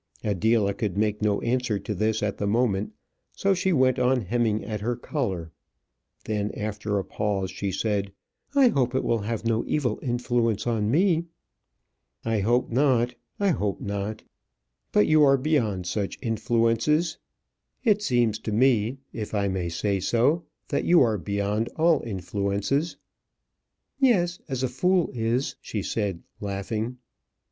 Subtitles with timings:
[0.23, 2.91] Adela could make no answer to this at the moment,
[3.33, 5.51] so she went on hemming at her collar.
[6.25, 8.11] Then, after a pause, she said,
[8.55, 11.25] "I hope it will have no evil influence on me."
[12.25, 14.23] "I hope not I hope not.
[14.91, 17.19] But you are beyond such influences.
[17.83, 22.97] It seems to me, if I may say so, that you are beyond all influences."
[23.99, 26.97] "Yes; as a fool is," she said, laughing.